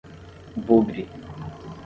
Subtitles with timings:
[0.65, 1.05] Bugre